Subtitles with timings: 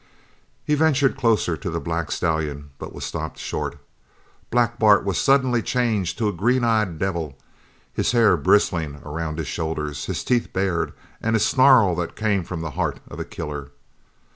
[0.65, 3.77] He ventured closer to the black stallion, but was stopped short.
[4.49, 7.37] Black Bart was suddenly changed to a green eyed devil,
[7.93, 12.61] his hair bristling around his shoulders, his teeth bared, and a snarl that came from
[12.61, 13.69] the heart of a killer.